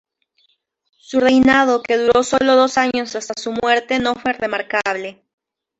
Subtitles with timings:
[0.97, 5.21] Su reinado, que duró solo dos años hasta su muerte, no fue remarcable.